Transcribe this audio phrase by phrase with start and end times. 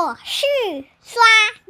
[0.00, 0.46] 我是
[1.02, 1.20] 刷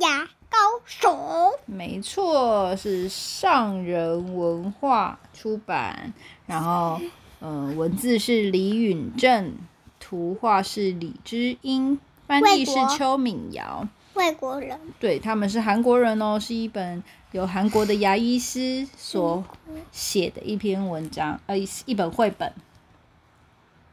[0.07, 1.59] 牙高手。
[1.65, 6.13] 没错，是上人文化出版，
[6.45, 7.01] 然后，
[7.41, 9.55] 嗯、文字是李允正，
[9.99, 13.89] 图画是李知英，翻译是邱敏瑶。
[14.13, 17.03] 外国人，对，他们是韩国人哦，是一本
[17.33, 19.43] 由韩国的牙医师所
[19.91, 21.57] 写的一篇文章，呃，
[21.87, 22.53] 一本绘本。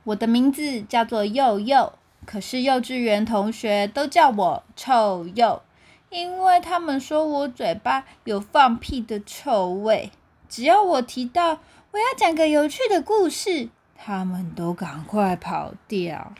[0.03, 1.93] 我的名字叫做佑佑，
[2.25, 5.61] 可是幼稚园同学都叫我臭鼬，
[6.09, 10.11] 因为他们说我嘴巴有放屁的臭味。
[10.49, 11.59] 只要我提到
[11.91, 16.33] 我要讲个有趣的故事，他们都赶快跑掉。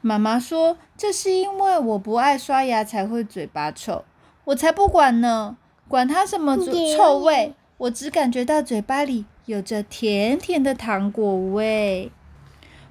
[0.00, 4.04] 妈妈说：“这是因为我不爱刷牙才会嘴巴臭，
[4.44, 5.56] 我才不管呢，
[5.88, 12.12] 管它什么对臭味，我只感觉到嘴巴里有着甜甜的糖果味。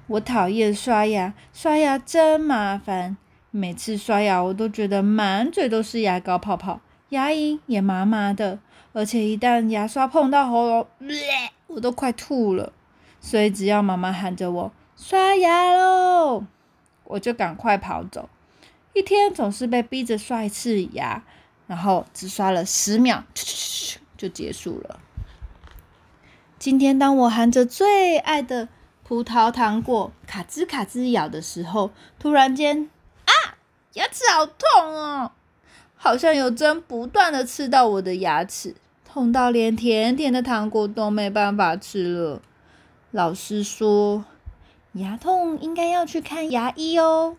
[0.08, 3.18] 我讨厌刷牙，刷牙真麻烦，
[3.50, 8.58] 每次刷牙我都觉得满嘴都是牙膏泡泡，牙龈也麻麻的，
[8.94, 10.86] 而且一旦牙刷碰到喉咙，
[11.66, 12.72] 我都快吐了。
[13.20, 16.44] 所以只要妈妈喊着我刷牙喽。”
[17.04, 18.28] 我就赶快跑走。
[18.94, 21.22] 一天总是被逼着刷一次牙，
[21.66, 23.24] 然后只刷了十秒，
[24.16, 25.00] 就结束了。
[26.58, 28.68] 今天当我含着最爱的
[29.08, 32.90] 葡萄糖果卡吱卡吱咬的时候，突然间
[33.24, 33.56] 啊，
[33.94, 35.32] 牙齿好痛哦，
[35.96, 38.74] 好像有针不断的刺到我的牙齿，
[39.06, 42.42] 痛到连甜甜的糖果都没办法吃了。
[43.10, 44.26] 老师说。
[44.92, 47.36] 牙痛应该要去看牙医哦。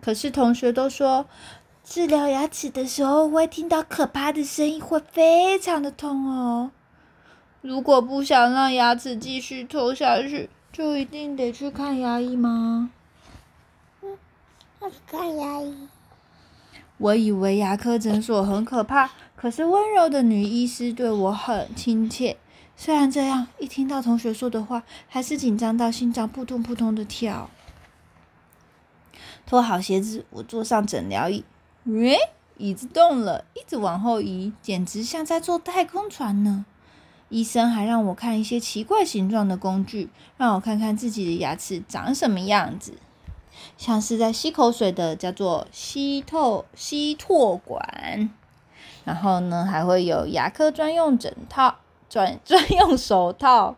[0.00, 1.26] 可是同学都说，
[1.84, 6.72] 治疗牙齿的时候会听到可怕的声音，会非常的痛哦。
[7.60, 12.90] 如果不想让牙齿继续痛下去，就一定得去看牙医吗？
[14.02, 14.18] 嗯
[14.80, 15.88] 要去看牙医。
[16.98, 22.36] 我以为牙科诊所很可怕，可是温柔的女医师对我很亲切。
[22.76, 27.48] 虽然这样，一听到同学说的话，还是紧张到心脏扑通扑通的跳。
[29.46, 31.44] 脱好鞋子，我坐上诊疗椅，
[31.84, 32.18] 喂，
[32.56, 36.66] 椅子动了，一直往后移，简直像在坐太空船呢。
[37.34, 42.94] 医生还让我看一些奇怪形状的工具，让我看看自己的牙齿长什么样子。
[43.76, 48.30] 像是在吸口水的叫做吸透吸唾管，
[49.04, 51.78] 然后呢还会有牙科专用枕套。
[52.08, 53.74] 专专用手套、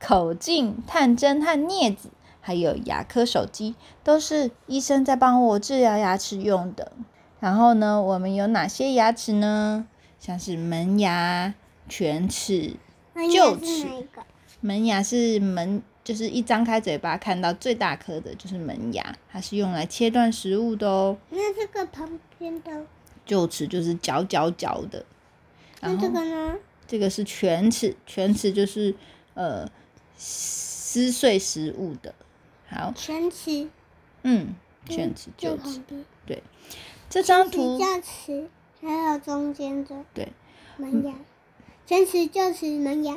[0.00, 2.08] 口镜、探针和镊子，
[2.40, 6.90] 还有牙科手机，都是医生在帮我治疗牙齿用的。
[7.38, 9.86] 然后呢，我们有哪些牙齿呢？
[10.18, 11.54] 像是门牙、
[11.90, 12.72] 犬齿、
[13.14, 13.86] 臼齿。
[14.62, 21.16] 门牙是门，就是一张开嘴巴看到最大颗的，就是门牙，它是用来切断食物的哦。
[21.30, 22.86] 那这个旁边的，
[23.26, 25.04] 臼齿就是嚼嚼嚼的。
[25.80, 26.56] 那这个呢？
[26.86, 28.94] 这个是犬齿，犬齿就是
[29.32, 29.66] 呃
[30.16, 32.14] 撕碎食物的。
[32.68, 33.68] 好，犬齿，
[34.22, 34.54] 嗯，
[34.86, 35.80] 犬齿臼齿。
[36.26, 36.42] 对，
[37.08, 38.50] 这张图臼齿，
[38.82, 40.28] 还有中间的对，
[40.76, 41.14] 门牙。
[41.90, 43.16] 犬齿、就是、门牙。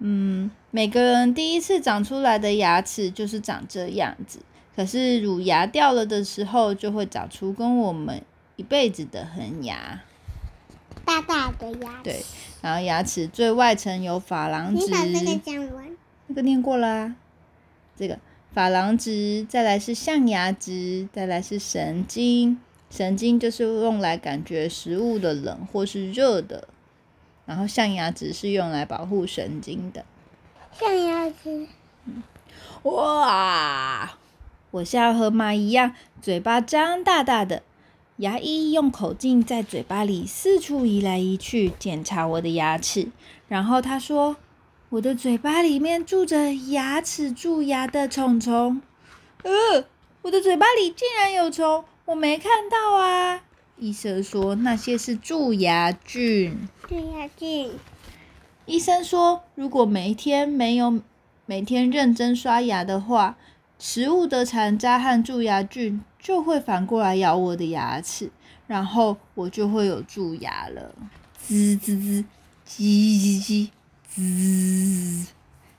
[0.00, 4.40] 嗯，每个人第一次长出来的牙齿就是长这样子，
[4.74, 8.20] 可是乳牙掉了的时候，就会长出跟我们
[8.56, 10.02] 一辈子的恒牙。
[11.04, 12.02] 大大的牙齿。
[12.02, 12.24] 对，
[12.62, 15.96] 然后牙齿最外层有珐琅质，你把这个讲完。
[16.26, 17.14] 那个念过啦、
[17.96, 18.18] 这个
[18.56, 22.58] 珐琅质，再来是象牙质，再来是神经。
[22.90, 26.66] 神经就是用来感觉食物的冷或是热的，
[27.46, 30.04] 然后象牙质是用来保护神经的。
[30.72, 31.66] 象牙齿。
[32.82, 34.12] 哇！
[34.70, 37.62] 我像河马一样，嘴巴张大大的。
[38.18, 43.08] 牙医用口径在嘴巴里四处移来移去，检查我的牙齿。
[43.48, 44.36] 然后他说
[44.90, 48.80] ：“我的嘴巴里面住着牙齿蛀牙的虫虫。”
[49.42, 49.84] 呃，
[50.22, 53.42] 我的嘴巴里竟然有虫，我没看到啊！
[53.76, 56.68] 医生说那些是蛀牙菌。
[56.88, 57.72] 蛀牙菌。
[58.66, 61.00] 医生说，如果每一天没有
[61.44, 63.36] 每天认真刷牙的话，
[63.78, 68.30] 食物的残渣和蛀牙菌就会反过来咬我的牙齿，
[68.66, 70.94] 然后我就会有蛀牙了。
[71.36, 72.24] 滋滋滋，
[72.66, 73.68] 叽叽叽，
[74.08, 75.26] 滋，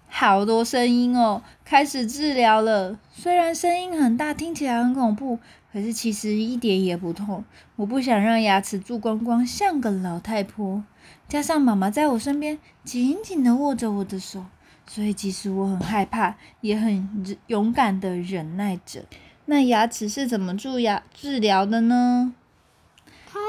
[0.07, 1.41] 好多声音哦！
[1.63, 2.99] 开始治疗了。
[3.11, 5.39] 虽然声音很大，听起来很恐怖，
[5.75, 7.43] 可是其实一点也不痛。
[7.75, 10.81] 我不想让牙齿蛀光光，像个老太婆。
[11.27, 14.45] 加上妈妈在我身边紧紧的握着我的手，
[14.87, 19.03] 所以即使我很害怕，也很勇敢的忍耐着。
[19.47, 22.33] 那牙齿是怎么蛀牙治疗的呢？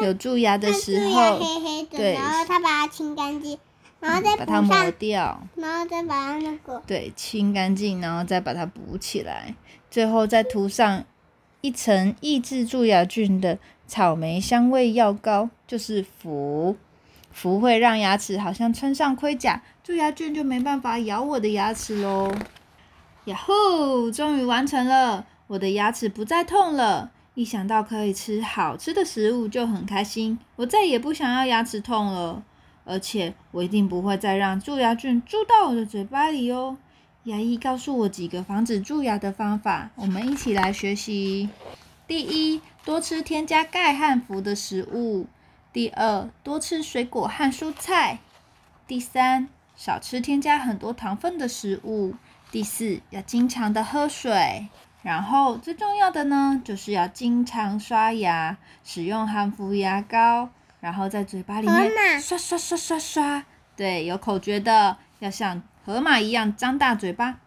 [0.02, 3.56] 有蛀牙的时候，黑黑的，对然后他把它清干净，
[4.00, 9.55] 然后再把它磨，掉，然后再把它那个对，清干净，然后再把它补起来，
[9.88, 11.05] 最后再涂上
[11.67, 13.59] 一层抑制蛀牙菌的
[13.89, 16.77] 草莓香味药膏，就是氟。
[17.33, 22.33] 氟会让牙齿好像穿上盔甲，蛀牙菌就没办法咬我的牙齿喽。
[23.25, 24.09] 呀呼！
[24.13, 27.11] 终于完成了，我的牙齿不再痛了。
[27.35, 32.45] 一想到可以吃好吃的食物就很开心，我再也不想要牙齿痛了。
[32.85, 36.77] 而且我一定不会再让蛀牙菌蛀到我的嘴巴里哦。
[37.26, 41.50] 牙医告诉我几个防止蛀牙的方法，我们一起来学习。
[42.06, 45.26] 第一，多吃添加钙和氟的食物；
[45.73, 48.19] 第二，多吃水果和蔬菜；
[48.87, 52.12] 第三，少吃添加很多糖分的食物；
[52.52, 54.69] 第四，要经常的喝水。
[55.02, 63.44] 然后最重要的呢，就是要经常刷牙，使用含氟牙膏，然后在嘴巴里面刷刷刷刷刷。
[63.75, 67.38] 对，有口诀的，要像河马一样张大嘴巴。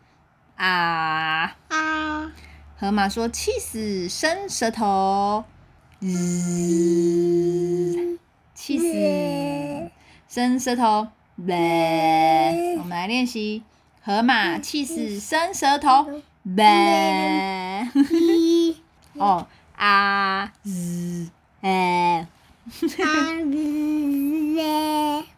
[0.55, 1.57] 啊！
[1.67, 2.31] 啊，
[2.77, 5.43] 河马说：“气死，伸舌头，
[5.99, 6.07] 滋，
[8.53, 9.91] 气死，
[10.29, 11.09] 伸舌头，
[11.45, 13.61] 呗。”我们来练习
[14.01, 16.21] 河马气死，伸舌头，
[19.15, 21.27] 哦，啊，日，
[21.59, 22.25] 哎。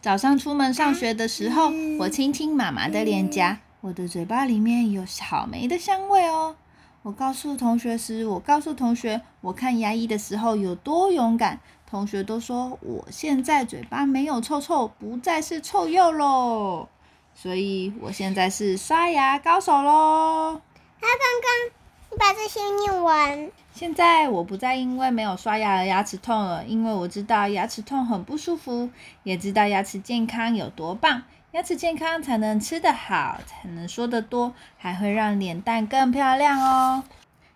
[0.00, 6.56] 早上出门上学的时候，我亲亲妈妈的脸颊，我的嘴巴里面有草莓的香味哦。
[7.02, 11.60] 我告诉同学时，我告诉同学，我看牙医的时候有多勇敢。
[11.88, 16.88] 同学都说我现在嘴巴没有臭臭，不再是臭鼬喽。
[17.32, 20.60] 所以我现在是刷牙高手喽。
[21.00, 21.75] 他刚刚
[22.16, 28.88] 你把这些念完，现在我不再因为没有刷牙而牙齿痛了，因为我知道牙齿痛很不舒服，
[29.22, 31.24] 也知道牙齿健康有多棒。
[31.50, 37.04] 牙齿健康才能吃得好，才能说得多，还会让脸蛋更漂亮哦。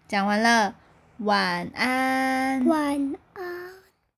[0.07, 0.75] 讲完了，
[1.21, 2.67] 晚安。
[2.67, 3.15] 晚